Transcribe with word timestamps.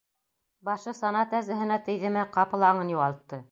Башы 0.69 0.93
сана 0.99 1.21
тәзеһенә 1.35 1.79
тейҙеме, 1.89 2.25
ҡапыл 2.39 2.69
аңын 2.73 2.93
юғалтты. 2.97 3.45